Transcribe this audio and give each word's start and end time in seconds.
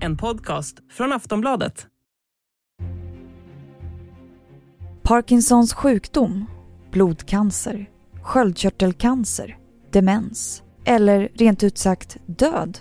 En 0.00 0.16
podcast 0.16 0.78
från 0.90 1.12
Aftonbladet. 1.12 1.86
Parkinsons 5.02 5.74
sjukdom, 5.74 6.44
blodcancer, 6.90 7.90
sköldkörtelcancer, 8.22 9.58
demens 9.92 10.62
eller 10.84 11.28
rent 11.34 11.62
ut 11.62 11.78
sagt 11.78 12.16
död. 12.26 12.78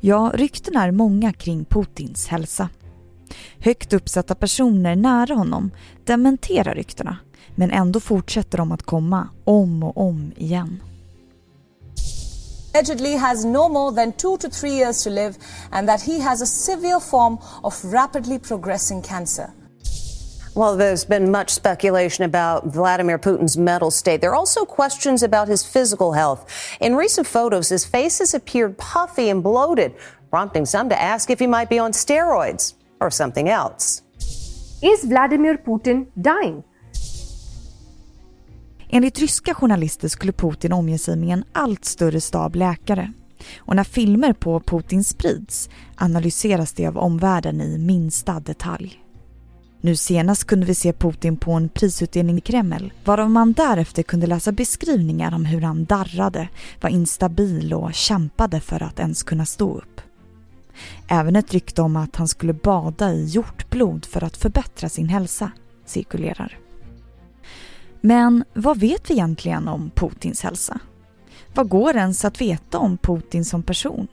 Ja, 0.00 0.32
rykten 0.34 0.76
är 0.76 0.90
många 0.90 1.32
kring 1.32 1.64
Putins 1.64 2.26
hälsa. 2.26 2.68
Högt 3.58 3.92
uppsatta 3.92 4.34
personer 4.34 4.96
nära 4.96 5.34
honom 5.34 5.70
dementerar 6.04 6.74
ryktena 6.74 7.16
men 7.54 7.70
ändå 7.70 8.00
fortsätter 8.00 8.58
de 8.58 8.72
att 8.72 8.82
komma 8.82 9.28
om 9.44 9.82
och 9.82 9.96
om 9.96 10.32
igen. 10.36 10.82
Allegedly 12.76 13.12
has 13.12 13.42
no 13.42 13.70
more 13.70 13.90
than 13.90 14.12
two 14.12 14.36
to 14.36 14.50
three 14.50 14.72
years 14.72 15.02
to 15.02 15.08
live 15.08 15.38
and 15.72 15.88
that 15.88 16.02
he 16.02 16.20
has 16.20 16.42
a 16.42 16.46
severe 16.46 17.00
form 17.00 17.38
of 17.64 17.82
rapidly 17.86 18.38
progressing 18.38 19.00
cancer. 19.00 19.50
Well, 20.54 20.76
there's 20.76 21.02
been 21.02 21.30
much 21.30 21.50
speculation 21.54 22.24
about 22.24 22.66
Vladimir 22.66 23.18
Putin's 23.18 23.56
mental 23.56 23.90
state. 23.90 24.20
There 24.20 24.30
are 24.30 24.36
also 24.36 24.66
questions 24.66 25.22
about 25.22 25.48
his 25.48 25.64
physical 25.64 26.12
health. 26.12 26.76
In 26.78 26.96
recent 26.96 27.26
photos, 27.26 27.70
his 27.70 27.86
face 27.86 28.18
has 28.18 28.34
appeared 28.34 28.76
puffy 28.76 29.30
and 29.30 29.42
bloated, 29.42 29.94
prompting 30.28 30.66
some 30.66 30.90
to 30.90 31.00
ask 31.00 31.30
if 31.30 31.38
he 31.38 31.46
might 31.46 31.70
be 31.70 31.78
on 31.78 31.92
steroids 31.92 32.74
or 33.00 33.10
something 33.10 33.48
else. 33.48 34.02
Is 34.82 35.04
Vladimir 35.04 35.56
Putin 35.56 36.08
dying? 36.20 36.62
Enligt 38.96 39.18
ryska 39.18 39.54
journalister 39.54 40.08
skulle 40.08 40.32
Putin 40.32 40.72
omge 40.72 40.98
sig 40.98 41.16
med 41.16 41.28
en 41.28 41.44
allt 41.52 41.84
större 41.84 42.20
stab 42.20 42.54
läkare. 42.54 43.12
Och 43.58 43.76
när 43.76 43.84
filmer 43.84 44.32
på 44.32 44.60
Putin 44.60 45.04
sprids 45.04 45.68
analyseras 45.94 46.72
det 46.72 46.86
av 46.86 46.98
omvärlden 46.98 47.60
i 47.60 47.78
minsta 47.78 48.40
detalj. 48.40 49.02
Nu 49.80 49.96
senast 49.96 50.44
kunde 50.44 50.66
vi 50.66 50.74
se 50.74 50.92
Putin 50.92 51.36
på 51.36 51.52
en 51.52 51.68
prisutdelning 51.68 52.38
i 52.38 52.40
Kreml 52.40 52.92
varav 53.04 53.30
man 53.30 53.52
därefter 53.52 54.02
kunde 54.02 54.26
läsa 54.26 54.52
beskrivningar 54.52 55.34
om 55.34 55.44
hur 55.44 55.60
han 55.60 55.84
darrade, 55.84 56.48
var 56.80 56.90
instabil 56.90 57.74
och 57.74 57.94
kämpade 57.94 58.60
för 58.60 58.82
att 58.82 59.00
ens 59.00 59.22
kunna 59.22 59.46
stå 59.46 59.78
upp. 59.78 60.00
Även 61.08 61.36
ett 61.36 61.52
rykte 61.52 61.82
om 61.82 61.96
att 61.96 62.16
han 62.16 62.28
skulle 62.28 62.52
bada 62.52 63.12
i 63.12 63.24
hjortblod 63.24 64.04
för 64.04 64.24
att 64.24 64.36
förbättra 64.36 64.88
sin 64.88 65.08
hälsa 65.08 65.50
cirkulerar. 65.86 66.58
Men 68.00 68.44
vad 68.54 68.80
vet 68.80 69.10
vi 69.10 69.14
egentligen 69.14 69.68
om 69.68 69.90
Putins 69.94 70.42
hälsa? 70.42 70.78
Vad 71.54 71.68
går 71.68 71.96
ens 71.96 72.24
att 72.24 72.40
veta 72.40 72.78
om 72.78 72.98
Putin 72.98 73.44
som 73.44 73.62
person? 73.62 74.08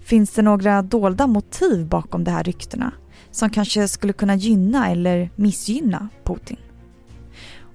Finns 0.00 0.30
det 0.30 0.42
några 0.42 0.82
dolda 0.82 1.26
motiv 1.26 1.86
bakom 1.86 2.24
de 2.24 2.30
här 2.30 2.44
ryktena 2.44 2.92
som 3.30 3.50
kanske 3.50 3.88
skulle 3.88 4.12
kunna 4.12 4.34
gynna 4.34 4.90
eller 4.90 5.30
missgynna 5.36 6.08
Putin? 6.24 6.56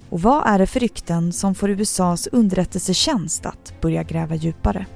Och 0.08 0.22
vad 0.22 0.46
är 0.46 0.58
det 0.58 0.66
för 0.66 0.80
rykten 0.80 1.32
som 1.32 1.54
får 1.54 1.70
USAs 1.70 2.26
underrättelsetjänst 2.26 3.46
att 3.46 3.80
börja 3.80 4.02
gräva 4.02 4.34
djupare? 4.34 4.86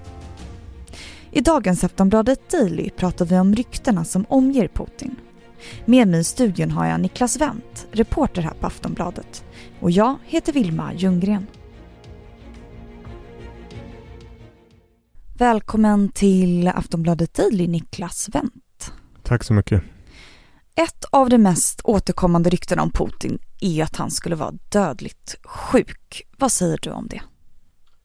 I 1.33 1.41
dagens 1.41 1.85
Aftonbladet 1.85 2.51
Daily 2.51 2.91
pratar 2.91 3.25
vi 3.25 3.39
om 3.39 3.55
ryktena 3.55 4.05
som 4.05 4.25
omger 4.29 4.69
Putin. 4.69 5.17
Med 5.85 6.09
mig 6.09 6.21
i 6.21 6.25
studion 6.25 6.71
har 6.71 6.87
jag 6.87 7.01
Niklas 7.01 7.37
Wendt, 7.37 7.87
reporter 7.93 8.43
här 8.43 8.55
på 8.61 8.67
Aftonbladet. 8.67 9.45
Och 9.81 9.91
jag 9.91 10.17
heter 10.25 10.53
Vilma 10.53 10.95
Ljunggren. 10.95 11.47
Välkommen 15.39 16.09
till 16.09 16.69
Aftonbladet 16.69 17.35
Daily, 17.35 17.69
Niklas 17.69 18.29
Wendt. 18.33 18.93
Tack 19.23 19.45
så 19.45 19.53
mycket. 19.53 19.83
Ett 20.75 21.05
av 21.11 21.29
de 21.29 21.39
mest 21.39 21.81
återkommande 21.85 22.51
ryktena 22.51 22.83
om 22.83 22.91
Putin 22.91 23.39
är 23.61 23.83
att 23.83 23.97
han 23.97 24.11
skulle 24.11 24.37
vara 24.37 24.53
dödligt 24.69 25.37
sjuk. 25.45 26.23
Vad 26.39 26.53
säger 26.53 26.79
du 26.83 26.91
om 26.91 27.07
det? 27.07 27.23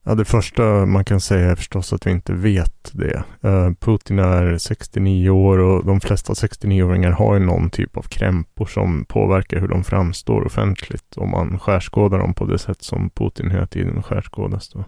Ja, 0.07 0.15
det 0.15 0.25
första 0.25 0.85
man 0.85 1.05
kan 1.05 1.21
säga 1.21 1.51
är 1.51 1.55
förstås 1.55 1.93
att 1.93 2.07
vi 2.07 2.11
inte 2.11 2.33
vet 2.33 2.91
det. 2.93 3.23
Eh, 3.41 3.71
Putin 3.79 4.19
är 4.19 4.57
69 4.57 5.29
år 5.29 5.57
och 5.57 5.85
de 5.85 6.01
flesta 6.01 6.33
69-åringar 6.33 7.11
har 7.11 7.33
ju 7.33 7.39
någon 7.39 7.69
typ 7.69 7.97
av 7.97 8.01
krämpor 8.01 8.65
som 8.65 9.05
påverkar 9.05 9.59
hur 9.59 9.67
de 9.67 9.83
framstår 9.83 10.45
offentligt 10.45 11.17
om 11.17 11.29
man 11.29 11.59
skärskådar 11.59 12.19
dem 12.19 12.33
på 12.33 12.45
det 12.45 12.59
sätt 12.59 12.81
som 12.83 13.09
Putin 13.09 13.51
hela 13.51 13.67
tiden 13.67 14.03
skärskådas. 14.03 14.69
Då. 14.69 14.85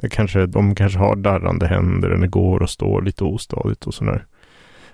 Det 0.00 0.08
kanske, 0.08 0.46
de 0.46 0.74
kanske 0.74 0.98
har 0.98 1.16
darrande 1.16 1.66
händer 1.66 2.10
eller 2.10 2.26
går 2.26 2.62
och 2.62 2.70
står 2.70 3.02
lite 3.02 3.24
ostadigt 3.24 3.86
och 3.86 3.94
sådär. 3.94 4.26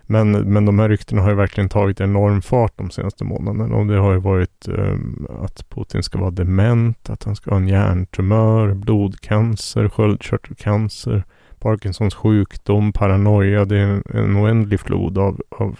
Men, 0.06 0.30
men 0.32 0.64
de 0.64 0.78
här 0.78 0.88
ryktena 0.88 1.22
har 1.22 1.30
ju 1.30 1.36
verkligen 1.36 1.68
tagit 1.68 2.00
enorm 2.00 2.42
fart 2.42 2.72
de 2.76 2.90
senaste 2.90 3.24
månaderna 3.24 3.76
och 3.76 3.86
det 3.86 3.98
har 3.98 4.12
ju 4.12 4.18
varit 4.18 4.68
um, 4.68 5.26
att 5.42 5.68
Putin 5.68 6.02
ska 6.02 6.18
vara 6.18 6.30
dement, 6.30 7.10
att 7.10 7.24
han 7.24 7.36
ska 7.36 7.50
ha 7.50 7.56
en 7.56 7.68
hjärntumör, 7.68 8.74
blodcancer, 8.74 9.88
sköldkörtelcancer, 9.88 11.24
Parkinsons 11.58 12.14
sjukdom, 12.14 12.92
paranoia. 12.92 13.64
Det 13.64 13.78
är 13.78 13.86
en, 13.86 14.02
en 14.06 14.36
oändlig 14.36 14.80
flod 14.80 15.18
av, 15.18 15.40
av 15.50 15.78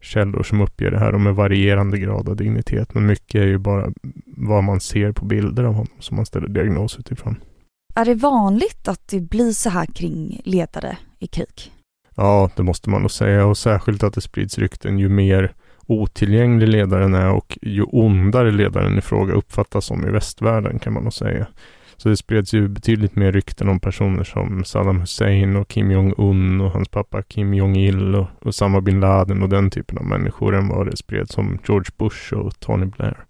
källor 0.00 0.42
som 0.42 0.60
uppger 0.60 0.90
det 0.90 0.98
här 0.98 1.12
och 1.14 1.20
med 1.20 1.34
varierande 1.34 1.98
grad 1.98 2.28
av 2.28 2.36
dignitet. 2.36 2.94
Men 2.94 3.06
mycket 3.06 3.40
är 3.40 3.46
ju 3.46 3.58
bara 3.58 3.92
vad 4.26 4.64
man 4.64 4.80
ser 4.80 5.12
på 5.12 5.24
bilder 5.24 5.64
av 5.64 5.72
honom 5.72 5.92
som 5.98 6.16
man 6.16 6.26
ställer 6.26 6.48
diagnos 6.48 6.98
utifrån. 6.98 7.36
Är 7.94 8.04
det 8.04 8.14
vanligt 8.14 8.88
att 8.88 9.08
det 9.08 9.20
blir 9.20 9.52
så 9.52 9.70
här 9.70 9.86
kring 9.86 10.40
ledare 10.44 10.96
i 11.18 11.26
krig? 11.26 11.72
Ja, 12.16 12.50
det 12.56 12.62
måste 12.62 12.90
man 12.90 13.00
nog 13.00 13.10
säga 13.10 13.46
och 13.46 13.58
särskilt 13.58 14.02
att 14.02 14.14
det 14.14 14.20
sprids 14.20 14.58
rykten 14.58 14.98
ju 14.98 15.08
mer 15.08 15.54
otillgänglig 15.86 16.68
ledaren 16.68 17.14
är 17.14 17.30
och 17.30 17.58
ju 17.62 17.82
ondare 17.82 18.50
ledaren 18.50 18.98
i 18.98 19.00
fråga 19.00 19.34
uppfattas 19.34 19.86
som 19.86 20.08
i 20.08 20.10
västvärlden 20.10 20.78
kan 20.78 20.92
man 20.92 21.02
nog 21.02 21.12
säga. 21.12 21.46
Så 21.96 22.08
det 22.08 22.16
spreds 22.16 22.54
ju 22.54 22.68
betydligt 22.68 23.16
mer 23.16 23.32
rykten 23.32 23.68
om 23.68 23.80
personer 23.80 24.24
som 24.24 24.64
Saddam 24.64 25.00
Hussein 25.00 25.56
och 25.56 25.68
Kim 25.68 25.90
Jong-Un 25.90 26.60
och 26.60 26.70
hans 26.70 26.88
pappa 26.88 27.22
Kim 27.22 27.54
Jong-Il 27.54 28.14
och 28.14 28.26
Osama 28.42 28.80
bin 28.80 29.00
Laden 29.00 29.42
och 29.42 29.48
den 29.48 29.70
typen 29.70 29.98
av 29.98 30.04
människor 30.04 30.54
än 30.54 30.68
vad 30.68 30.86
det 30.86 30.96
spreds 30.96 31.38
om 31.38 31.58
George 31.68 31.90
Bush 31.98 32.34
och 32.34 32.60
Tony 32.60 32.86
Blair. 32.86 33.24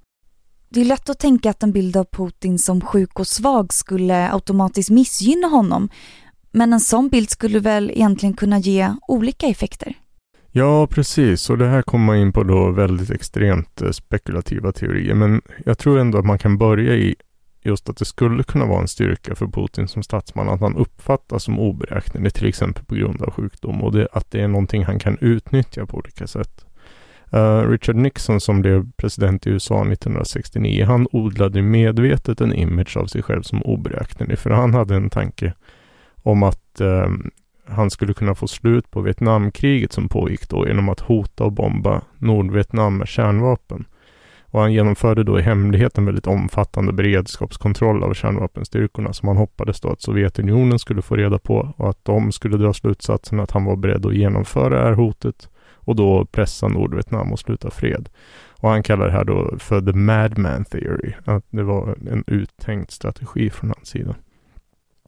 Det 0.69 0.81
är 0.81 0.84
lätt 0.84 1.11
att 1.11 1.19
tänka 1.19 1.51
att 1.51 1.62
en 1.62 1.72
bild 1.72 1.97
av 1.97 2.05
Putin 2.05 2.59
som 2.59 2.81
sjuk 2.81 3.21
och 3.21 3.27
svag 3.27 3.72
skulle 3.72 4.33
automatiskt 4.33 4.91
missgynna 4.91 5.47
honom. 5.47 5.89
Men 6.56 6.72
en 6.72 6.81
sån 6.81 7.09
bild 7.09 7.31
skulle 7.31 7.59
väl 7.59 7.91
egentligen 7.91 8.37
kunna 8.37 8.59
ge 8.59 8.94
olika 9.09 9.47
effekter? 9.47 9.94
Ja, 10.50 10.87
precis. 10.87 11.50
Och 11.50 11.59
det 11.59 11.66
här 11.66 11.82
kommer 11.82 12.06
man 12.06 12.16
in 12.16 12.32
på 12.32 12.42
då 12.42 12.70
väldigt 12.70 13.10
extremt 13.10 13.82
eh, 13.82 13.91
spekulativa 13.91 14.72
teorier. 14.72 15.15
Men 15.15 15.42
jag 15.65 15.78
tror 15.78 15.98
ändå 15.98 16.19
att 16.19 16.25
man 16.25 16.38
kan 16.38 16.59
börja 16.59 16.94
i 16.94 17.15
just 17.62 17.88
att 17.88 17.97
det 17.97 18.04
skulle 18.04 18.42
kunna 18.42 18.66
vara 18.66 18.81
en 18.81 18.88
styrka 18.88 19.34
för 19.34 19.47
Putin 19.47 19.88
som 19.88 20.03
statsman 20.03 20.48
att 20.48 20.60
han 20.60 20.76
uppfattas 20.76 21.44
som 21.44 21.59
oberäknelig, 21.59 22.34
till 22.34 22.47
exempel 22.47 22.84
på 22.84 22.94
grund 22.94 23.22
av 23.22 23.31
sjukdom 23.31 23.82
och 23.82 23.92
det, 23.92 24.09
att 24.12 24.31
det 24.31 24.41
är 24.41 24.48
någonting 24.48 24.84
han 24.84 24.98
kan 24.98 25.19
utnyttja 25.21 25.86
på 25.86 25.97
olika 25.97 26.26
sätt. 26.26 26.65
Uh, 27.34 27.69
Richard 27.69 27.97
Nixon 27.97 28.41
som 28.41 28.60
blev 28.60 28.92
president 28.97 29.47
i 29.47 29.50
USA 29.50 29.81
1969, 29.81 30.84
han 30.84 31.06
odlade 31.12 31.62
medvetet 31.62 32.41
en 32.41 32.54
image 32.54 32.97
av 32.97 33.06
sig 33.06 33.22
själv 33.22 33.42
som 33.42 33.62
oberäknelig, 33.62 34.38
för 34.38 34.50
han 34.50 34.75
hade 34.75 34.94
en 34.94 35.10
tanke 35.10 35.54
om 36.25 36.43
att 36.43 36.81
eh, 36.81 37.09
han 37.67 37.91
skulle 37.91 38.15
kunna 38.15 38.35
få 38.35 38.47
slut 38.47 38.91
på 38.91 39.01
Vietnamkriget 39.01 39.93
som 39.93 40.09
pågick 40.09 40.49
då 40.49 40.69
genom 40.69 40.89
att 40.89 41.01
hota 41.01 41.45
och 41.45 41.53
bomba 41.53 42.03
Nordvietnam 42.19 42.97
med 42.97 43.09
kärnvapen. 43.09 43.85
Och 44.55 44.61
han 44.61 44.73
genomförde 44.73 45.25
då 45.25 45.39
i 45.39 45.43
hemlighet 45.43 45.99
en 45.99 46.05
väldigt 46.05 46.27
omfattande 46.27 46.93
beredskapskontroll 46.93 48.03
av 48.03 48.15
kärnvapenstyrkorna 48.15 49.13
som 49.13 49.29
han 49.29 49.37
hoppades 49.37 49.81
då 49.81 49.89
att 49.89 50.03
Sovjetunionen 50.03 50.79
skulle 50.79 51.03
få 51.03 51.17
reda 51.17 51.39
på 51.39 51.75
och 51.77 51.91
att 51.91 52.04
de 52.04 52.33
skulle 52.33 52.57
dra 52.57 52.72
slutsatsen 52.72 53.41
att 53.41 53.51
han 53.51 53.65
var 53.65 53.77
beredd 53.77 54.07
att 54.07 54.15
genomföra 54.15 54.78
det 54.78 54.84
här 54.84 54.93
hotet 54.93 55.48
och 55.75 55.97
då 55.97 56.25
pressa 56.25 56.69
Nordvietnam 56.69 57.33
och 57.33 57.39
sluta 57.39 57.71
fred. 57.71 58.09
Och 58.60 58.71
han 58.71 58.83
kallar 58.83 59.07
det 59.07 59.13
här 59.13 59.25
då 59.25 59.59
för 59.59 59.81
the 59.81 59.93
madman 59.93 60.65
theory, 60.65 61.13
att 61.25 61.45
det 61.51 61.63
var 61.63 61.97
en 62.10 62.25
uttänkt 62.27 62.91
strategi 62.91 63.51
från 63.51 63.72
hans 63.77 63.89
sida. 63.89 64.15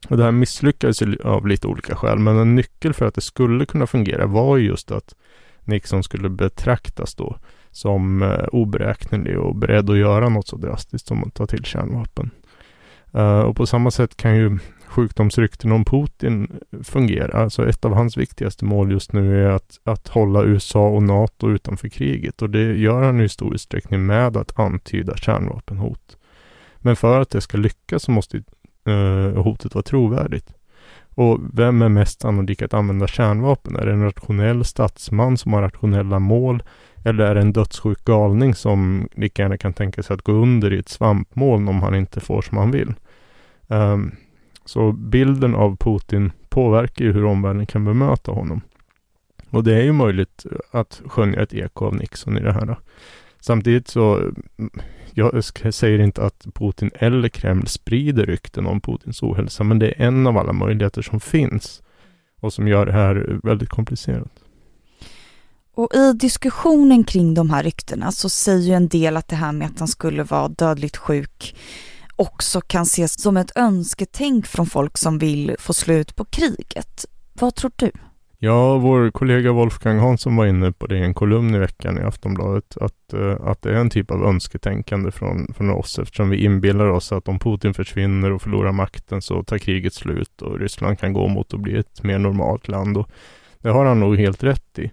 Och 0.09 0.17
det 0.17 0.25
här 0.25 0.33
misslyckades 0.33 1.03
av 1.25 1.47
lite 1.47 1.67
olika 1.67 1.95
skäl, 1.95 2.19
men 2.19 2.37
en 2.37 2.55
nyckel 2.55 2.95
för 2.95 3.07
att 3.07 3.15
det 3.15 3.21
skulle 3.21 3.67
kunna 3.67 3.87
fungera 3.87 4.27
var 4.27 4.59
just 4.59 4.91
att 4.91 5.15
Nixon 5.65 6.03
skulle 6.03 6.29
betraktas 6.29 7.15
då 7.15 7.37
som 7.71 8.23
eh, 8.23 8.45
oberäknelig 8.53 9.39
och 9.39 9.57
beredd 9.57 9.91
att 9.91 9.99
göra 9.99 10.29
något 10.29 10.49
så 10.49 10.57
drastiskt 10.57 11.07
som 11.07 11.25
att 11.25 11.35
ta 11.35 11.47
till 11.47 11.65
kärnvapen. 11.65 12.31
Uh, 13.15 13.41
och 13.41 13.57
på 13.57 13.67
samma 13.67 13.91
sätt 13.91 14.17
kan 14.17 14.37
ju 14.37 14.59
sjukdomsrykten 14.87 15.73
om 15.73 15.85
Putin 15.85 16.61
fungera. 16.83 17.43
Alltså 17.43 17.69
ett 17.69 17.85
av 17.85 17.95
hans 17.95 18.17
viktigaste 18.17 18.65
mål 18.65 18.93
just 18.93 19.13
nu 19.13 19.45
är 19.45 19.51
att, 19.51 19.81
att 19.85 20.09
hålla 20.09 20.45
USA 20.45 20.89
och 20.89 21.03
NATO 21.03 21.51
utanför 21.51 21.89
kriget 21.89 22.43
och 22.43 22.51
det 22.51 22.77
gör 22.77 23.03
han 23.03 23.21
i 23.21 23.29
stor 23.29 23.55
utsträckning 23.55 24.07
med 24.07 24.37
att 24.37 24.59
antyda 24.59 25.17
kärnvapenhot. 25.17 26.17
Men 26.79 26.97
för 26.97 27.21
att 27.21 27.31
det 27.31 27.41
ska 27.41 27.59
lyckas 27.59 28.03
så 28.03 28.11
måste 28.11 28.43
eh, 28.87 29.43
hotet 29.43 29.75
var 29.75 29.83
trovärdigt. 29.83 30.55
Och 31.15 31.41
vem 31.53 31.83
är 31.83 31.89
mest 31.89 32.21
sannolik 32.21 32.63
att 32.63 32.75
använda 32.75 33.07
kärnvapen? 33.07 33.77
Är 33.77 33.87
det 33.87 33.93
en 33.93 34.05
rationell 34.05 34.65
statsman 34.65 35.37
som 35.37 35.53
har 35.53 35.63
rationella 35.63 36.19
mål? 36.19 36.63
Eller 37.05 37.25
är 37.25 37.35
det 37.35 37.41
en 37.41 37.53
dödssjuk 37.53 38.05
galning 38.05 38.55
som 38.55 39.09
lika 39.15 39.43
gärna 39.43 39.57
kan 39.57 39.73
tänka 39.73 40.03
sig 40.03 40.15
att 40.15 40.23
gå 40.23 40.33
under 40.33 40.73
i 40.73 40.79
ett 40.79 40.89
svampmoln 40.89 41.69
om 41.69 41.83
han 41.83 41.95
inte 41.95 42.21
får 42.21 42.43
som 42.43 42.59
han 42.59 42.71
vill? 42.71 42.95
Um, 43.67 44.17
så 44.65 44.93
bilden 44.93 45.55
av 45.55 45.77
Putin 45.77 46.33
påverkar 46.49 47.05
ju 47.05 47.13
hur 47.13 47.25
omvärlden 47.25 47.67
kan 47.67 47.85
bemöta 47.85 48.33
honom. 48.33 48.61
Och 49.51 49.65
det 49.65 49.75
är 49.75 49.83
ju 49.83 49.93
möjligt 49.93 50.47
att 50.71 51.03
skönja 51.07 51.43
ett 51.43 51.55
eko 51.55 51.87
av 51.87 51.95
Nixon 51.95 52.39
i 52.39 52.41
det 52.41 52.53
här. 52.53 52.77
Samtidigt 53.41 53.89
så, 53.89 54.17
mm, 54.17 54.71
jag 55.17 55.45
säger 55.75 55.99
inte 55.99 56.23
att 56.23 56.47
Putin 56.55 56.91
eller 56.95 57.29
Kreml 57.29 57.67
sprider 57.67 58.27
rykten 58.27 58.67
om 58.67 58.81
Putins 58.81 59.23
ohälsa, 59.23 59.65
men 59.65 59.79
det 59.79 59.87
är 59.87 60.07
en 60.07 60.27
av 60.27 60.39
alla 60.39 60.53
möjligheter 60.53 61.03
som 61.03 61.21
finns 61.21 61.83
och 62.41 62.53
som 62.53 62.69
gör 62.69 62.87
det 62.87 62.93
här 62.93 63.41
väldigt 63.43 63.69
komplicerat. 63.69 64.33
Och 65.75 65.95
i 65.95 66.13
diskussionen 66.13 67.05
kring 67.05 67.35
de 67.35 67.51
här 67.51 67.63
ryktena 67.63 68.13
så 68.13 68.29
säger 68.29 68.69
ju 68.69 68.73
en 68.73 68.89
del 68.89 69.17
att 69.17 69.29
det 69.29 69.37
här 69.37 69.53
med 69.53 69.67
att 69.67 69.79
han 69.79 69.89
skulle 69.89 70.23
vara 70.23 70.49
dödligt 70.49 70.97
sjuk 70.97 71.57
också 72.17 72.61
kan 72.61 72.83
ses 72.83 73.23
som 73.23 73.37
ett 73.37 73.57
önsketänk 73.57 74.47
från 74.47 74.67
folk 74.67 74.99
som 74.99 75.19
vill 75.19 75.57
få 75.59 75.73
slut 75.73 76.17
på 76.17 76.25
kriget. 76.25 77.07
Vad 77.33 77.55
tror 77.55 77.73
du? 77.77 77.91
Ja, 78.39 78.79
vår 78.79 79.11
kollega 79.11 79.53
Wolfgang 79.53 79.99
Hansson 79.99 80.37
var 80.37 80.47
inne 80.47 80.73
på 80.73 80.87
det 80.87 80.99
i 80.99 81.03
en 81.03 81.15
kolumn 81.15 81.55
i 81.55 81.59
veckan 81.59 81.99
i 81.99 82.03
Aftonbladet, 82.03 82.77
att, 82.81 83.13
eh, 83.13 83.37
att 83.41 83.63
det 83.63 83.71
är 83.71 83.75
en 83.75 83.91
typ 83.91 84.11
av 84.11 84.25
önsketänkande 84.25 85.11
från, 85.11 85.55
från 85.55 85.71
oss, 85.71 85.99
eftersom 85.99 86.31
vi 86.31 86.45
inbillar 86.45 86.87
oss 86.87 87.13
att 87.13 87.29
om 87.29 87.39
Putin 87.39 87.75
försvinner 87.75 88.33
och 88.33 88.43
förlorar 88.43 88.73
makten 88.73 89.23
så 89.23 89.43
tar 89.43 89.59
kriget 89.59 89.95
slut 89.95 90.43
och 90.43 90.61
Ryssland 90.61 90.99
kan 90.99 91.13
gå 91.13 91.29
mot 91.29 91.55
att 91.55 91.61
bli 91.61 91.77
ett 91.77 92.03
mer 92.03 92.19
normalt 92.19 92.69
land. 92.69 92.97
Och 92.97 93.11
det 93.59 93.69
har 93.69 93.85
han 93.85 94.01
nog 94.01 94.17
helt 94.17 94.45
rätt 94.45 94.79
i, 94.79 94.91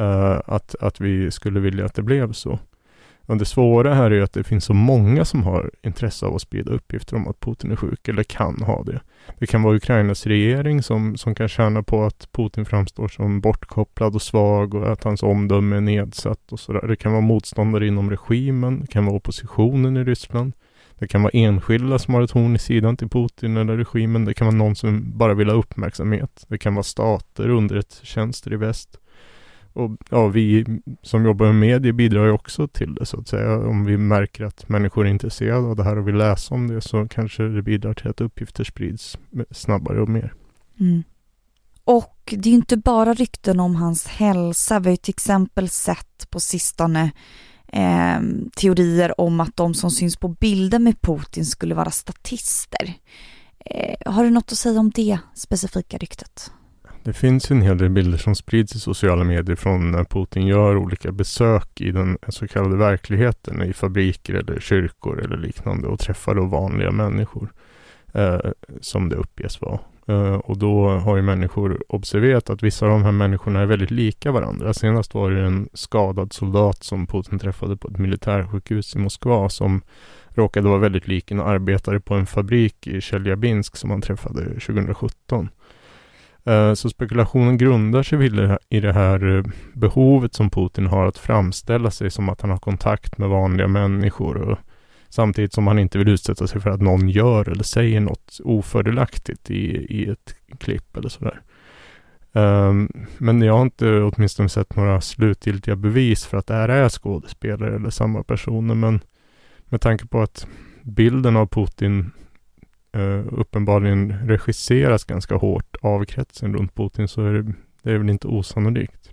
uh, 0.00 0.40
att, 0.46 0.74
att 0.80 1.00
vi 1.00 1.30
skulle 1.30 1.60
vilja 1.60 1.84
att 1.84 1.94
det 1.94 2.02
blev 2.02 2.32
så. 2.32 2.58
Men 3.26 3.38
det 3.38 3.44
svåra 3.44 3.94
här 3.94 4.10
är 4.10 4.22
att 4.22 4.32
det 4.32 4.44
finns 4.44 4.64
så 4.64 4.74
många 4.74 5.24
som 5.24 5.42
har 5.42 5.70
intresse 5.82 6.26
av 6.26 6.34
att 6.34 6.42
sprida 6.42 6.72
uppgifter 6.72 7.16
om 7.16 7.28
att 7.28 7.40
Putin 7.40 7.72
är 7.72 7.76
sjuk, 7.76 8.08
eller 8.08 8.22
kan 8.22 8.62
ha 8.62 8.82
det. 8.82 9.00
Det 9.38 9.46
kan 9.46 9.62
vara 9.62 9.76
Ukrainas 9.76 10.26
regering 10.26 10.82
som, 10.82 11.16
som 11.16 11.34
kan 11.34 11.48
tjäna 11.48 11.82
på 11.82 12.04
att 12.04 12.28
Putin 12.32 12.64
framstår 12.64 13.08
som 13.08 13.40
bortkopplad 13.40 14.14
och 14.14 14.22
svag 14.22 14.74
och 14.74 14.92
att 14.92 15.04
hans 15.04 15.22
omdöme 15.22 15.76
är 15.76 15.80
nedsatt 15.80 16.52
och 16.52 16.60
sådär. 16.60 16.88
Det 16.88 16.96
kan 16.96 17.12
vara 17.12 17.22
motståndare 17.22 17.86
inom 17.86 18.10
regimen, 18.10 18.80
det 18.80 18.86
kan 18.86 19.04
vara 19.04 19.16
oppositionen 19.16 19.96
i 19.96 20.04
Ryssland. 20.04 20.52
Det 20.98 21.08
kan 21.08 21.22
vara 21.22 21.30
enskilda 21.34 21.98
som 21.98 22.14
har 22.14 22.22
ett 22.22 22.30
horn 22.30 22.56
i 22.56 22.58
sidan 22.58 22.96
till 22.96 23.08
Putin 23.08 23.56
eller 23.56 23.76
regimen. 23.76 24.24
Det 24.24 24.34
kan 24.34 24.46
vara 24.46 24.56
någon 24.56 24.76
som 24.76 25.18
bara 25.18 25.34
vill 25.34 25.48
ha 25.48 25.56
uppmärksamhet. 25.56 26.44
Det 26.48 26.58
kan 26.58 26.74
vara 26.74 26.82
stater, 26.82 27.48
underrättelsetjänster 27.48 28.52
i 28.52 28.56
väst. 28.56 29.00
Och 29.76 29.90
ja, 30.10 30.28
vi 30.28 30.64
som 31.02 31.24
jobbar 31.24 31.46
med 31.46 31.54
media 31.54 31.92
bidrar 31.92 32.24
ju 32.24 32.30
också 32.30 32.68
till 32.68 32.94
det 32.94 33.06
så 33.06 33.20
att 33.20 33.28
säga. 33.28 33.58
Om 33.58 33.84
vi 33.84 33.96
märker 33.96 34.44
att 34.44 34.68
människor 34.68 35.06
är 35.06 35.10
intresserade 35.10 35.66
av 35.66 35.76
det 35.76 35.84
här 35.84 35.98
och 35.98 36.08
vill 36.08 36.16
läsa 36.16 36.54
om 36.54 36.68
det 36.68 36.80
så 36.80 37.08
kanske 37.08 37.42
det 37.42 37.62
bidrar 37.62 37.94
till 37.94 38.08
att 38.08 38.20
uppgifter 38.20 38.64
sprids 38.64 39.18
snabbare 39.50 40.00
och 40.00 40.08
mer. 40.08 40.34
Mm. 40.80 41.02
Och 41.84 42.34
det 42.36 42.48
är 42.48 42.50
ju 42.50 42.56
inte 42.56 42.76
bara 42.76 43.14
rykten 43.14 43.60
om 43.60 43.76
hans 43.76 44.06
hälsa. 44.06 44.80
Vi 44.80 44.86
har 44.86 44.92
ju 44.92 44.96
till 44.96 45.14
exempel 45.14 45.68
sett 45.68 46.30
på 46.30 46.40
sistone 46.40 47.10
eh, 47.68 48.20
teorier 48.56 49.20
om 49.20 49.40
att 49.40 49.56
de 49.56 49.74
som 49.74 49.90
syns 49.90 50.16
på 50.16 50.28
bilder 50.28 50.78
med 50.78 51.00
Putin 51.00 51.46
skulle 51.46 51.74
vara 51.74 51.90
statister. 51.90 52.94
Eh, 53.58 54.12
har 54.12 54.24
du 54.24 54.30
något 54.30 54.52
att 54.52 54.58
säga 54.58 54.80
om 54.80 54.90
det 54.90 55.18
specifika 55.34 55.98
ryktet? 55.98 56.50
Det 57.06 57.12
finns 57.12 57.50
en 57.50 57.62
hel 57.62 57.78
del 57.78 57.90
bilder 57.90 58.18
som 58.18 58.34
sprids 58.34 58.74
i 58.74 58.78
sociala 58.78 59.24
medier 59.24 59.56
från 59.56 59.90
när 59.90 60.04
Putin 60.04 60.46
gör 60.46 60.76
olika 60.76 61.12
besök 61.12 61.80
i 61.80 61.90
den 61.90 62.18
så 62.28 62.48
kallade 62.48 62.76
verkligheten, 62.76 63.62
i 63.62 63.72
fabriker 63.72 64.34
eller 64.34 64.60
kyrkor 64.60 65.24
eller 65.24 65.36
liknande 65.36 65.88
och 65.88 65.98
träffar 65.98 66.34
då 66.34 66.44
vanliga 66.44 66.90
människor, 66.90 67.52
eh, 68.14 68.38
som 68.80 69.08
det 69.08 69.16
uppges 69.16 69.60
vara. 69.60 69.78
Eh, 70.08 70.34
och 70.34 70.58
då 70.58 70.88
har 70.88 71.16
ju 71.16 71.22
människor 71.22 71.82
observerat 71.88 72.50
att 72.50 72.62
vissa 72.62 72.86
av 72.86 72.92
de 72.92 73.02
här 73.02 73.12
människorna 73.12 73.60
är 73.60 73.66
väldigt 73.66 73.90
lika 73.90 74.32
varandra. 74.32 74.74
Senast 74.74 75.14
var 75.14 75.30
det 75.30 75.42
en 75.42 75.68
skadad 75.72 76.32
soldat 76.32 76.84
som 76.84 77.06
Putin 77.06 77.38
träffade 77.38 77.76
på 77.76 77.88
ett 77.88 77.98
militärsjukhus 77.98 78.96
i 78.96 78.98
Moskva 78.98 79.48
som 79.48 79.82
råkade 80.28 80.68
vara 80.68 80.78
väldigt 80.78 81.08
lik 81.08 81.30
en 81.30 81.40
arbetare 81.40 82.00
på 82.00 82.14
en 82.14 82.26
fabrik 82.26 82.86
i 82.86 83.00
Tjeljabinsk 83.00 83.76
som 83.76 83.90
han 83.90 84.02
träffade 84.02 84.44
2017. 84.44 85.48
Eh, 86.46 86.74
så 86.74 86.90
spekulationen 86.90 87.58
grundar 87.58 88.02
sig 88.02 88.26
i 88.68 88.80
det 88.80 88.92
här 88.92 89.36
eh, 89.36 89.44
behovet 89.72 90.34
som 90.34 90.50
Putin 90.50 90.86
har 90.86 91.06
att 91.06 91.18
framställa 91.18 91.90
sig 91.90 92.10
som 92.10 92.28
att 92.28 92.40
han 92.40 92.50
har 92.50 92.58
kontakt 92.58 93.18
med 93.18 93.28
vanliga 93.28 93.68
människor 93.68 94.36
och 94.36 94.58
samtidigt 95.08 95.52
som 95.52 95.66
han 95.66 95.78
inte 95.78 95.98
vill 95.98 96.08
utsätta 96.08 96.46
sig 96.46 96.60
för 96.60 96.70
att 96.70 96.80
någon 96.80 97.08
gör 97.08 97.48
eller 97.48 97.64
säger 97.64 98.00
något 98.00 98.40
ofördelaktigt 98.44 99.50
i, 99.50 99.86
i 100.00 100.10
ett 100.10 100.34
klipp 100.58 100.96
eller 100.96 101.08
sådär. 101.08 101.40
Ehm, 102.32 102.88
men 103.18 103.42
jag 103.42 103.54
har 103.54 103.62
inte 103.62 104.02
åtminstone 104.02 104.48
sett 104.48 104.76
några 104.76 105.00
slutgiltiga 105.00 105.76
bevis 105.76 106.26
för 106.26 106.36
att 106.36 106.46
det 106.46 106.54
här 106.54 106.68
är 106.68 106.88
skådespelare 106.88 107.76
eller 107.76 107.90
samma 107.90 108.22
personer 108.22 108.74
men 108.74 109.00
med 109.64 109.80
tanke 109.80 110.06
på 110.06 110.22
att 110.22 110.46
bilden 110.82 111.36
av 111.36 111.46
Putin 111.46 112.10
uh, 112.96 113.26
uppenbarligen 113.32 114.28
regisseras 114.28 115.04
ganska 115.04 115.34
hårt 115.34 115.76
av 115.82 116.04
kretsen 116.04 116.54
runt 116.54 116.74
Putin 116.74 117.08
så 117.08 117.26
är 117.26 117.32
det, 117.32 117.52
det 117.82 117.92
är 117.92 117.98
väl 117.98 118.10
inte 118.10 118.28
osannolikt. 118.28 119.10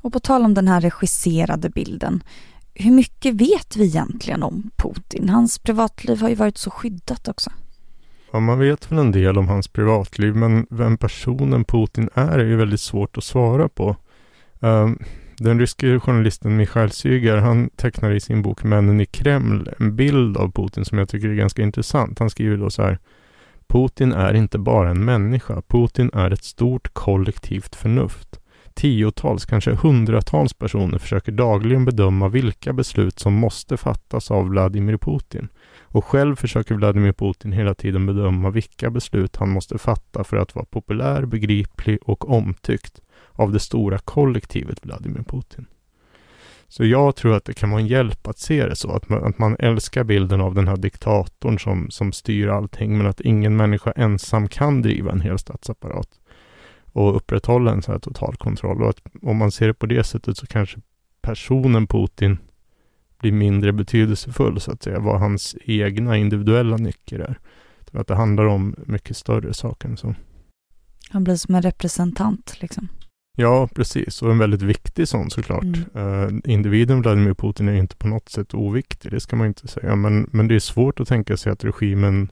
Och 0.00 0.12
på 0.12 0.20
tal 0.20 0.44
om 0.44 0.54
den 0.54 0.68
här 0.68 0.80
regisserade 0.80 1.70
bilden, 1.70 2.22
hur 2.74 2.90
mycket 2.90 3.34
vet 3.34 3.76
vi 3.76 3.84
egentligen 3.84 4.42
om 4.42 4.70
Putin? 4.76 5.28
Hans 5.28 5.58
privatliv 5.58 6.20
har 6.20 6.28
ju 6.28 6.34
varit 6.34 6.58
så 6.58 6.70
skyddat 6.70 7.28
också. 7.28 7.50
Ja, 8.32 8.40
man 8.40 8.58
vet 8.58 8.92
väl 8.92 8.98
en 8.98 9.12
del 9.12 9.38
om 9.38 9.48
hans 9.48 9.68
privatliv, 9.68 10.34
men 10.36 10.66
vem 10.70 10.98
personen 10.98 11.64
Putin 11.64 12.08
är 12.14 12.38
är 12.38 12.44
ju 12.44 12.56
väldigt 12.56 12.80
svårt 12.80 13.18
att 13.18 13.24
svara 13.24 13.68
på. 13.68 13.96
Um, 14.60 14.98
den 15.44 15.60
ryske 15.60 16.00
journalisten 16.00 16.56
Michail 16.56 16.90
Syger, 16.90 17.36
han 17.36 17.70
tecknar 17.76 18.10
i 18.10 18.20
sin 18.20 18.42
bok 18.42 18.64
Männen 18.64 19.00
i 19.00 19.06
Kreml 19.06 19.70
en 19.78 19.96
bild 19.96 20.36
av 20.36 20.52
Putin 20.52 20.84
som 20.84 20.98
jag 20.98 21.08
tycker 21.08 21.28
är 21.28 21.34
ganska 21.34 21.62
intressant. 21.62 22.18
Han 22.18 22.30
skriver 22.30 22.56
då 22.56 22.70
så 22.70 22.82
här. 22.82 22.98
Putin 23.66 24.12
är 24.12 24.34
inte 24.34 24.58
bara 24.58 24.90
en 24.90 25.04
människa. 25.04 25.62
Putin 25.68 26.10
är 26.14 26.30
ett 26.30 26.44
stort 26.44 26.94
kollektivt 26.94 27.74
förnuft. 27.74 28.40
Tiotals, 28.74 29.44
kanske 29.44 29.74
hundratals 29.74 30.54
personer 30.54 30.98
försöker 30.98 31.32
dagligen 31.32 31.84
bedöma 31.84 32.28
vilka 32.28 32.72
beslut 32.72 33.18
som 33.18 33.34
måste 33.34 33.76
fattas 33.76 34.30
av 34.30 34.48
Vladimir 34.48 34.96
Putin. 34.96 35.48
Och 35.82 36.04
själv 36.04 36.36
försöker 36.36 36.74
Vladimir 36.74 37.12
Putin 37.12 37.52
hela 37.52 37.74
tiden 37.74 38.06
bedöma 38.06 38.50
vilka 38.50 38.90
beslut 38.90 39.36
han 39.36 39.50
måste 39.50 39.78
fatta 39.78 40.24
för 40.24 40.36
att 40.36 40.54
vara 40.54 40.66
populär, 40.70 41.24
begriplig 41.24 41.98
och 42.02 42.30
omtyckt 42.30 43.00
av 43.32 43.52
det 43.52 43.60
stora 43.60 43.98
kollektivet 43.98 44.78
Vladimir 44.82 45.22
Putin. 45.22 45.66
Så 46.68 46.84
jag 46.84 47.16
tror 47.16 47.36
att 47.36 47.44
det 47.44 47.54
kan 47.54 47.70
vara 47.70 47.80
en 47.80 47.86
hjälp 47.86 48.28
att 48.28 48.38
se 48.38 48.66
det 48.66 48.76
så, 48.76 48.92
att 48.92 49.08
man, 49.08 49.24
att 49.24 49.38
man 49.38 49.56
älskar 49.58 50.04
bilden 50.04 50.40
av 50.40 50.54
den 50.54 50.68
här 50.68 50.76
diktatorn 50.76 51.58
som, 51.58 51.90
som 51.90 52.12
styr 52.12 52.48
allting, 52.48 52.98
men 52.98 53.06
att 53.06 53.20
ingen 53.20 53.56
människa 53.56 53.92
ensam 53.92 54.48
kan 54.48 54.82
driva 54.82 55.12
en 55.12 55.20
hel 55.20 55.38
statsapparat 55.38 56.08
och 56.92 57.16
upprätthålla 57.16 57.72
en 57.72 57.82
sån 57.82 57.92
här 57.92 57.98
total 57.98 58.36
kontroll. 58.36 58.82
Och 58.82 58.88
att 58.88 59.00
om 59.22 59.36
man 59.36 59.50
ser 59.50 59.66
det 59.66 59.74
på 59.74 59.86
det 59.86 60.04
sättet 60.04 60.36
så 60.36 60.46
kanske 60.46 60.80
personen 61.22 61.86
Putin 61.86 62.38
blir 63.18 63.32
mindre 63.32 63.72
betydelsefull, 63.72 64.60
så 64.60 64.72
att 64.72 64.82
säga, 64.82 65.00
vad 65.00 65.20
hans 65.20 65.56
egna 65.64 66.16
individuella 66.16 66.76
nycker 66.76 67.18
är. 67.18 67.38
Att 67.92 68.06
det 68.06 68.14
handlar 68.14 68.44
om 68.44 68.74
mycket 68.86 69.16
större 69.16 69.54
saker 69.54 69.88
än 69.88 69.96
så. 69.96 70.14
Han 71.10 71.24
blir 71.24 71.36
som 71.36 71.54
en 71.54 71.62
representant 71.62 72.56
liksom. 72.60 72.88
Ja, 73.36 73.68
precis. 73.74 74.22
Och 74.22 74.30
en 74.30 74.38
väldigt 74.38 74.62
viktig 74.62 75.08
sån 75.08 75.30
såklart. 75.30 75.64
Mm. 75.94 76.06
Uh, 76.06 76.40
individen 76.44 77.02
Vladimir 77.02 77.34
Putin 77.34 77.68
är 77.68 77.74
inte 77.74 77.96
på 77.96 78.08
något 78.08 78.28
sätt 78.28 78.54
oviktig, 78.54 79.10
det 79.10 79.20
ska 79.20 79.36
man 79.36 79.46
inte 79.46 79.68
säga. 79.68 79.96
Men, 79.96 80.28
men 80.32 80.48
det 80.48 80.54
är 80.54 80.60
svårt 80.60 81.00
att 81.00 81.08
tänka 81.08 81.36
sig 81.36 81.52
att 81.52 81.64
regimen 81.64 82.30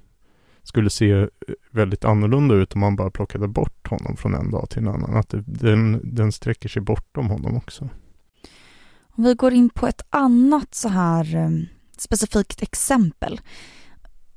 skulle 0.62 0.90
se 0.90 1.28
väldigt 1.70 2.04
annorlunda 2.04 2.54
ut 2.54 2.74
om 2.74 2.80
man 2.80 2.96
bara 2.96 3.10
plockade 3.10 3.48
bort 3.48 3.88
honom 3.88 4.16
från 4.16 4.34
en 4.34 4.50
dag 4.50 4.70
till 4.70 4.78
en 4.78 4.88
annan. 4.88 5.16
Att 5.16 5.28
det, 5.28 5.44
den, 5.46 6.00
den 6.04 6.32
sträcker 6.32 6.68
sig 6.68 6.82
bortom 6.82 7.30
honom 7.30 7.56
också. 7.56 7.88
Om 9.16 9.24
vi 9.24 9.34
går 9.34 9.52
in 9.52 9.70
på 9.70 9.86
ett 9.86 10.02
annat 10.10 10.74
så 10.74 10.88
här 10.88 11.36
um, 11.36 11.66
specifikt 11.96 12.62
exempel. 12.62 13.40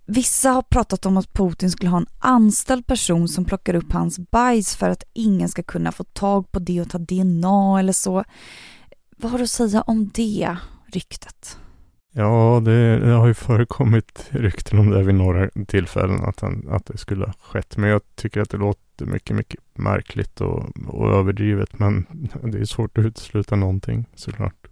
Vissa 0.08 0.50
har 0.50 0.62
pratat 0.62 1.06
om 1.06 1.18
att 1.18 1.34
Putin 1.34 1.72
skulle 1.72 1.92
ha 1.92 1.98
en 1.98 2.08
anställd 2.20 2.88
person 2.88 3.28
som 3.28 3.46
plockar 3.46 3.76
upp 3.76 3.92
hans 3.92 4.20
bajs 4.20 4.76
för 4.76 4.90
att 4.90 5.04
ingen 5.14 5.50
ska 5.50 5.64
kunna 5.64 5.92
få 5.92 6.04
tag 6.04 6.52
på 6.52 6.60
det 6.60 6.82
och 6.82 6.90
ta 6.90 6.98
DNA 6.98 7.80
eller 7.80 7.94
så. 7.94 8.24
Vad 9.18 9.32
har 9.32 9.38
du 9.38 9.44
att 9.44 9.50
säga 9.50 9.82
om 9.82 10.12
det 10.14 10.58
ryktet? 10.86 11.58
Ja, 12.14 12.62
det, 12.66 13.00
det, 13.00 13.12
har 13.12 13.28
ju 13.28 13.34
förekommit 13.34 14.28
rykten 14.30 14.80
om 14.80 14.90
det 14.90 15.04
vid 15.04 15.16
några 15.16 15.50
tillfällen 15.68 16.24
att, 16.24 16.40
han, 16.40 16.68
att 16.70 16.86
det 16.86 16.98
skulle 16.98 17.26
ha 17.26 17.34
skett. 17.34 17.78
Men 17.78 17.90
jag 17.90 18.02
tycker 18.16 18.42
att 18.42 18.50
det 18.50 18.58
låter 18.58 19.06
mycket, 19.06 19.36
mycket 19.36 19.60
märkligt 19.74 20.42
och, 20.42 20.70
och 20.88 21.14
överdrivet. 21.14 21.80
Men 21.80 22.06
det 22.44 22.60
är 22.60 22.66
svårt 22.66 22.98
att 22.98 23.06
utesluta 23.06 23.56
någonting 23.56 24.06
såklart. 24.16 24.68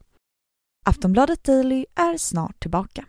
Aftonbladet 0.86 1.44
Daily 1.44 1.86
är 1.96 2.18
snart 2.18 2.60
tillbaka. 2.60 3.06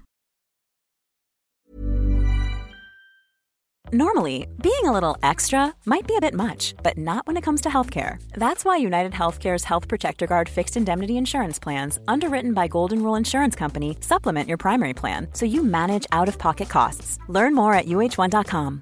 Normally, 3.92 4.46
being 4.62 4.86
a 4.86 4.92
little 4.92 5.18
extra 5.22 5.74
might 5.84 6.06
be 6.06 6.16
a 6.16 6.20
bit 6.20 6.34
much, 6.34 6.74
but 6.82 6.96
not 6.96 7.26
when 7.26 7.36
it 7.36 7.44
comes 7.44 7.60
to 7.60 7.68
healthcare. 7.68 8.16
That's 8.32 8.64
why 8.64 8.78
United 8.78 9.12
Healthcare's 9.12 9.64
Health 9.64 9.88
Protector 9.88 10.26
Guard 10.26 10.48
fixed 10.48 10.76
indemnity 10.76 11.16
insurance 11.16 11.58
plans, 11.62 11.98
underwritten 12.08 12.54
by 12.54 12.66
Golden 12.68 13.02
Rule 13.02 13.18
Insurance 13.18 13.54
Company, 13.58 13.96
supplement 14.00 14.48
your 14.48 14.56
primary 14.56 14.94
plan 14.94 15.28
so 15.34 15.44
you 15.46 15.62
manage 15.62 16.06
out 16.12 16.28
of 16.28 16.38
pocket 16.38 16.68
costs. 16.68 17.18
Learn 17.28 17.54
more 17.54 17.74
at 17.74 17.86
uh1.com. 17.86 18.80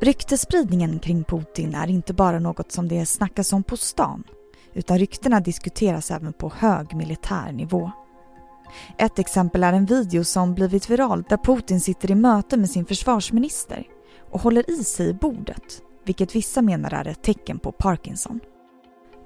Ryktespridningen 0.00 0.98
kring 0.98 1.24
Putin 1.24 1.74
är 1.74 1.90
inte 1.90 2.14
bara 2.14 2.38
något 2.38 2.72
som 2.72 2.88
det 2.88 3.06
snackas 3.06 3.52
om 3.52 3.62
på 3.62 3.76
stan, 3.76 4.24
utan 4.72 4.98
ryktena 4.98 5.40
diskuteras 5.40 6.10
även 6.10 6.32
på 6.32 6.52
hög 6.56 6.94
militär 6.94 7.52
nivå. 7.52 7.92
Ett 8.98 9.18
exempel 9.18 9.64
är 9.64 9.72
en 9.72 9.86
video 9.86 10.24
som 10.24 10.54
blivit 10.54 10.90
viral 10.90 11.24
där 11.28 11.36
Putin 11.36 11.80
sitter 11.80 12.10
i 12.10 12.14
möte 12.14 12.56
med 12.56 12.70
sin 12.70 12.86
försvarsminister 12.86 13.86
och 14.30 14.40
håller 14.40 14.70
i 14.70 14.84
sig 14.84 15.08
i 15.08 15.14
bordet, 15.14 15.82
vilket 16.04 16.36
vissa 16.36 16.62
menar 16.62 16.94
är 16.94 17.08
ett 17.08 17.22
tecken 17.22 17.58
på 17.58 17.72
Parkinson. 17.72 18.40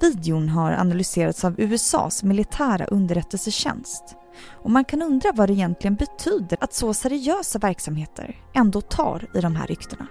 Videon 0.00 0.48
har 0.48 0.72
analyserats 0.72 1.44
av 1.44 1.60
USAs 1.60 2.22
militära 2.22 2.84
underrättelsetjänst 2.84 4.16
och 4.62 4.70
man 4.70 4.84
kan 4.84 5.02
undra 5.02 5.32
vad 5.32 5.48
det 5.48 5.52
egentligen 5.52 5.94
betyder 5.94 6.58
att 6.60 6.74
så 6.74 6.94
seriösa 6.94 7.58
verksamheter 7.58 8.36
ändå 8.54 8.80
tar 8.80 9.26
i 9.34 9.40
de 9.40 9.56
här 9.56 9.66
ryktena. 9.66 10.06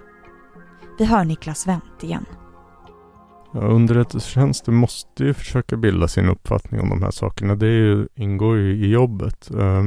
Vi 0.98 1.04
hör 1.04 1.24
Niklas 1.24 1.66
Wendt 1.66 2.02
igen. 2.02 2.26
Ja, 3.52 3.60
underrättelsetjänsten 3.60 4.74
måste 4.74 5.24
ju 5.24 5.34
försöka 5.34 5.76
bilda 5.76 6.08
sin 6.08 6.28
uppfattning 6.28 6.80
om 6.80 6.88
de 6.88 7.02
här 7.02 7.10
sakerna. 7.10 7.54
Det 7.54 7.66
ju, 7.66 8.08
ingår 8.14 8.56
ju 8.56 8.86
i 8.86 8.90
jobbet. 8.90 9.50
Uh, 9.54 9.86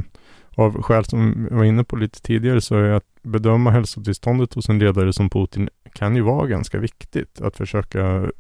av 0.56 0.82
skäl 0.82 1.06
som 1.06 1.48
jag 1.50 1.58
var 1.58 1.64
inne 1.64 1.84
på 1.84 1.96
lite 1.96 2.22
tidigare 2.22 2.62
så 2.62 2.76
är 2.76 2.92
att 2.92 3.06
bedöma 3.22 3.72
hälsotillståndet 3.72 4.54
hos 4.54 4.70
en 4.70 4.80
ledare 4.80 5.14
som 5.14 5.30
Putin 5.30 5.70
kan 5.94 6.16
ju 6.16 6.22
vara 6.22 6.48
ganska 6.48 6.80
viktigt. 6.80 7.42
Att 7.42 7.58
försöka 7.58 8.32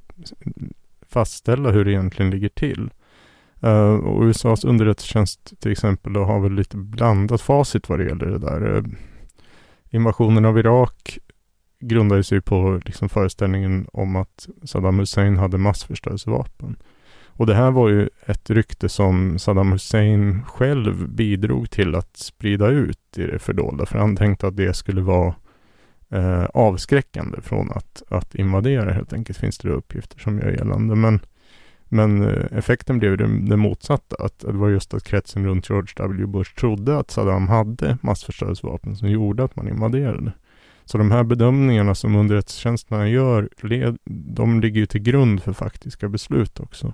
fastställa 1.10 1.72
hur 1.72 1.86
det 1.86 1.92
egentligen 1.92 2.32
ligger 2.32 2.50
till. 2.50 2.90
Uh, 3.63 3.96
och 3.96 4.24
USAs 4.24 4.63
underrättelsetjänst 4.63 5.62
till 5.62 5.72
exempel 5.72 6.13
då 6.13 6.24
har 6.24 6.40
väl 6.40 6.54
lite 6.54 6.78
blandat 6.78 7.42
facit 7.42 7.90
vad 7.90 8.00
det 8.00 8.06
gäller 8.06 8.25
det 8.25 8.40
där. 8.40 8.75
Uh, 8.75 8.84
invasionen 9.90 10.46
av 10.46 10.60
Irak 10.60 11.20
grundade 11.82 12.24
sig 12.24 12.42
på 12.42 12.82
liksom 12.86 13.10
föreställningen 13.10 13.88
om 13.94 14.16
att 14.16 14.48
Saddam 14.64 15.00
Hussein 15.00 15.38
hade 15.38 15.58
massförstörelsevapen. 15.58 16.76
Och 17.42 17.48
det 17.48 17.56
här 17.56 17.72
var 17.72 17.90
ju 17.90 18.10
ett 18.26 18.50
rykte 18.50 18.90
som 18.90 19.40
Saddam 19.40 19.72
Hussein 19.72 20.44
själv 20.44 21.10
bidrog 21.10 21.70
till 21.70 21.96
att 21.96 22.18
sprida 22.18 22.68
ut 22.68 23.18
i 23.18 23.24
det 23.24 23.40
fördolda. 23.40 23.86
För 23.86 24.00
han 24.00 24.16
tänkte 24.16 24.48
att 24.48 24.58
det 24.58 24.74
skulle 24.74 25.02
vara 25.02 25.36
eh, 26.10 26.44
avskräckande 26.44 27.42
från 27.42 27.72
att, 27.72 28.04
att 28.10 28.36
invadera 28.36 28.94
helt 28.94 29.14
enkelt. 29.14 29.40
Finns 29.40 29.58
det 29.58 29.70
uppgifter 29.70 30.20
som 30.20 30.40
gör 30.40 30.52
gällande. 30.52 30.96
Men, 30.96 31.20
men 31.84 32.22
eh, 32.22 32.58
effekten 32.58 33.00
blev 33.00 33.18
det, 33.18 33.48
det 33.50 33.58
motsatta. 33.58 34.16
Att 34.20 34.40
det 34.40 34.52
var 34.52 34.70
just 34.70 34.94
att 34.94 35.04
kretsen 35.04 35.46
runt 35.46 35.70
George 35.70 35.94
W. 35.96 36.26
Bush 36.26 36.56
trodde 36.56 36.98
att 36.98 37.12
Saddam 37.12 37.48
hade 37.48 37.98
massförstörelsevapen 38.02 38.96
som 38.96 39.10
gjorde 39.10 39.44
att 39.44 39.56
man 39.56 39.68
invaderade. 39.68 40.32
Så 40.86 40.98
de 40.98 41.12
här 41.12 41.24
bedömningarna 41.24 41.96
som 41.96 42.16
underrättelsetjänsterna 42.16 43.10
gör, 43.10 43.50
de 44.36 44.62
ligger 44.62 44.80
ju 44.80 44.86
till 44.86 45.02
grund 45.02 45.44
för 45.44 45.54
faktiska 45.54 46.10
beslut 46.10 46.60
också. 46.60 46.94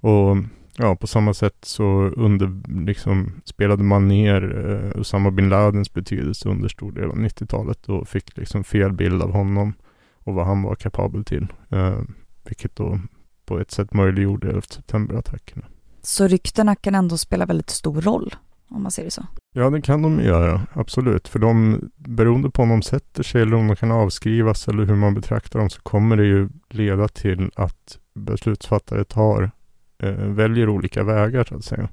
Och 0.00 0.36
ja, 0.76 0.96
på 0.96 1.06
samma 1.06 1.34
sätt 1.34 1.56
så 1.62 1.84
under, 2.16 2.62
liksom, 2.84 3.40
spelade 3.44 3.82
man 3.82 4.08
ner 4.08 4.68
eh, 4.68 5.00
Usama 5.00 5.30
bin 5.30 5.48
Ladens 5.48 5.92
betydelse 5.92 6.48
under 6.48 6.68
stor 6.68 6.92
del 6.92 7.10
av 7.10 7.16
90-talet 7.16 7.88
och 7.88 8.08
fick 8.08 8.36
liksom 8.36 8.64
fel 8.64 8.92
bild 8.92 9.22
av 9.22 9.32
honom 9.32 9.72
och 10.18 10.34
vad 10.34 10.46
han 10.46 10.62
var 10.62 10.74
kapabel 10.74 11.24
till. 11.24 11.46
Eh, 11.68 12.00
vilket 12.44 12.76
då 12.76 13.00
på 13.46 13.60
ett 13.60 13.70
sätt 13.70 13.94
möjliggjorde 13.94 14.48
11 14.48 14.62
september-attackerna. 14.70 15.64
Så 16.02 16.26
ryktena 16.26 16.74
kan 16.74 16.94
ändå 16.94 17.18
spela 17.18 17.46
väldigt 17.46 17.70
stor 17.70 18.00
roll, 18.00 18.34
om 18.70 18.82
man 18.82 18.90
ser 18.90 19.04
det 19.04 19.10
så? 19.10 19.26
Ja, 19.52 19.70
det 19.70 19.82
kan 19.82 20.02
de 20.02 20.20
göra, 20.20 20.66
absolut. 20.72 21.28
För 21.28 21.38
de, 21.38 21.80
beroende 21.96 22.50
på 22.50 22.62
om 22.62 22.68
de 22.68 22.82
sätter 22.82 23.22
sig 23.22 23.42
eller 23.42 23.56
om 23.56 23.66
de 23.68 23.76
kan 23.76 23.90
avskrivas 23.90 24.68
eller 24.68 24.84
hur 24.84 24.96
man 24.96 25.14
betraktar 25.14 25.58
dem, 25.58 25.70
så 25.70 25.80
kommer 25.80 26.16
det 26.16 26.24
ju 26.24 26.48
leda 26.68 27.08
till 27.08 27.50
att 27.56 27.98
beslutsfattare 28.14 29.04
tar, 29.04 29.50
eh, 29.98 30.12
väljer 30.12 30.68
olika 30.68 31.04
vägar 31.04 31.44
så 31.44 31.54
att 31.54 31.64
säga. 31.64 31.88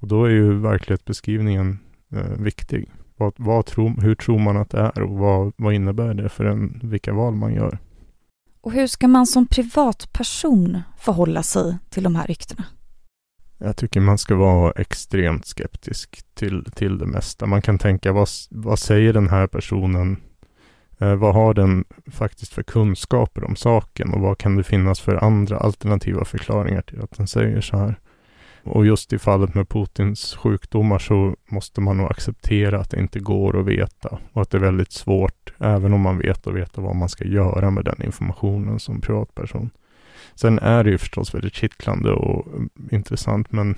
Och 0.00 0.08
då 0.08 0.24
är 0.24 0.30
ju 0.30 0.58
verklighetsbeskrivningen 0.58 1.78
eh, 2.12 2.38
viktig. 2.38 2.92
Vad, 3.16 3.32
vad 3.36 3.66
tro, 3.66 4.00
hur 4.00 4.14
tror 4.14 4.38
man 4.38 4.56
att 4.56 4.70
det 4.70 4.78
är 4.78 5.02
och 5.02 5.18
vad, 5.18 5.52
vad 5.56 5.74
innebär 5.74 6.14
det 6.14 6.28
för 6.28 6.44
en, 6.44 6.80
vilka 6.82 7.12
val 7.12 7.34
man 7.34 7.54
gör? 7.54 7.78
Och 8.60 8.72
hur 8.72 8.86
ska 8.86 9.08
man 9.08 9.26
som 9.26 9.46
privatperson 9.46 10.80
förhålla 10.98 11.42
sig 11.42 11.78
till 11.90 12.02
de 12.02 12.14
här 12.14 12.26
ryktena? 12.26 12.64
Jag 13.58 13.76
tycker 13.76 14.00
man 14.00 14.18
ska 14.18 14.34
vara 14.34 14.72
extremt 14.72 15.46
skeptisk 15.46 16.22
till, 16.34 16.64
till 16.64 16.98
det 16.98 17.06
mesta. 17.06 17.46
Man 17.46 17.62
kan 17.62 17.78
tänka, 17.78 18.12
vad, 18.12 18.28
vad 18.50 18.78
säger 18.78 19.12
den 19.12 19.28
här 19.28 19.46
personen? 19.46 20.16
Eh, 20.98 21.14
vad 21.14 21.34
har 21.34 21.54
den 21.54 21.84
faktiskt 22.06 22.52
för 22.52 22.62
kunskaper 22.62 23.44
om 23.44 23.56
saken 23.56 24.12
och 24.12 24.20
vad 24.20 24.38
kan 24.38 24.56
det 24.56 24.62
finnas 24.62 25.00
för 25.00 25.24
andra 25.24 25.58
alternativa 25.58 26.24
förklaringar 26.24 26.82
till 26.82 27.02
att 27.02 27.16
den 27.16 27.26
säger 27.26 27.60
så 27.60 27.76
här? 27.76 27.98
Och 28.64 28.86
just 28.86 29.12
i 29.12 29.18
fallet 29.18 29.54
med 29.54 29.68
Putins 29.68 30.36
sjukdomar 30.36 30.98
så 30.98 31.36
måste 31.48 31.80
man 31.80 31.96
nog 31.96 32.10
acceptera 32.10 32.80
att 32.80 32.90
det 32.90 33.00
inte 33.00 33.20
går 33.20 33.60
att 33.60 33.66
veta 33.66 34.18
och 34.32 34.42
att 34.42 34.50
det 34.50 34.56
är 34.56 34.60
väldigt 34.60 34.92
svårt, 34.92 35.52
även 35.58 35.92
om 35.92 36.00
man 36.00 36.18
vet 36.18 36.46
och 36.46 36.56
veta 36.56 36.80
vad 36.80 36.96
man 36.96 37.08
ska 37.08 37.24
göra 37.24 37.70
med 37.70 37.84
den 37.84 38.02
informationen 38.02 38.78
som 38.78 39.00
privatperson. 39.00 39.70
Sen 40.34 40.58
är 40.58 40.84
det 40.84 40.90
ju 40.90 40.98
förstås 40.98 41.34
väldigt 41.34 41.54
kittlande 41.54 42.12
och 42.12 42.46
intressant, 42.90 43.52
men 43.52 43.74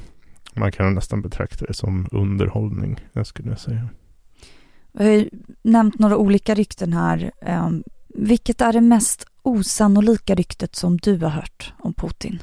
man 0.54 0.72
kan 0.72 0.94
nästan 0.94 1.22
betrakta 1.22 1.66
det 1.66 1.75
som 1.75 2.08
underhållning, 2.12 3.00
jag 3.12 3.26
skulle 3.26 3.48
jag 3.48 3.58
säga. 3.58 3.88
Vi 4.92 5.04
har 5.04 5.12
ju 5.12 5.30
nämnt 5.62 5.98
några 5.98 6.16
olika 6.16 6.54
rykten 6.54 6.92
här. 6.92 7.30
Um, 7.66 7.82
vilket 8.08 8.60
är 8.60 8.72
det 8.72 8.80
mest 8.80 9.26
osannolika 9.42 10.34
ryktet 10.34 10.76
som 10.76 10.96
du 10.96 11.18
har 11.18 11.30
hört 11.30 11.75
om 11.78 11.94
Putin? 11.94 12.42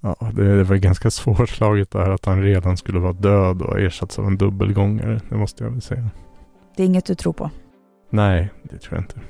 Ja, 0.00 0.32
det 0.34 0.64
väl 0.64 0.78
ganska 0.78 1.10
svårslaget 1.10 1.90
där 1.90 2.10
att 2.10 2.24
han 2.24 2.42
redan 2.42 2.76
skulle 2.76 2.98
vara 2.98 3.12
död 3.12 3.62
och 3.62 3.80
ersatts 3.80 4.18
av 4.18 4.26
en 4.26 4.36
dubbelgångare. 4.36 5.20
Det 5.28 5.36
måste 5.36 5.64
jag 5.64 5.70
väl 5.70 5.82
säga. 5.82 6.10
Det 6.76 6.82
är 6.82 6.86
inget 6.86 7.06
du 7.06 7.14
tror 7.14 7.32
på? 7.32 7.50
Nej, 8.10 8.50
det 8.62 8.78
tror 8.78 8.94
jag 8.94 9.04
inte. 9.04 9.20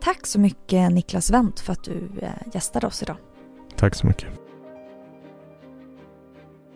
Tack 0.00 0.26
så 0.26 0.40
mycket 0.40 0.92
Niklas 0.92 1.30
Wendt 1.30 1.60
för 1.60 1.72
att 1.72 1.84
du 1.84 2.10
eh, 2.22 2.30
gästade 2.54 2.86
oss 2.86 3.02
idag. 3.02 3.16
Tack 3.76 3.94
så 3.94 4.06
mycket. 4.06 4.28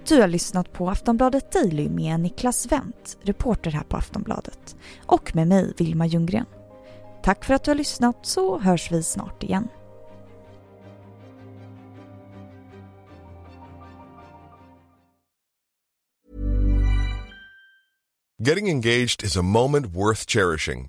Du 0.08 0.20
har 0.20 0.28
lyssnat 0.28 0.72
på 0.72 0.90
Aftonbladet 0.90 1.52
Daily 1.52 1.88
med 1.88 2.20
Niklas 2.20 2.72
Wendt, 2.72 3.18
reporter 3.22 3.70
här 3.70 3.82
på 3.82 3.96
Aftonbladet, 3.96 4.76
och 5.06 5.36
med 5.36 5.48
mig, 5.48 5.72
Vilma 5.78 6.06
Ljunggren. 6.06 6.46
Tack 7.22 7.44
för 7.44 7.54
att 7.54 7.64
du 7.64 7.70
har 7.70 7.76
lyssnat 7.76 8.26
så 8.26 8.58
hörs 8.58 8.92
vi 8.92 9.02
snart 9.02 9.42
igen. 9.42 9.68
Getting 18.46 18.68
engaged 18.68 19.24
is 19.24 19.36
a 19.36 19.42
moment 19.42 19.86
worth 19.86 20.26
cherishing. 20.26 20.88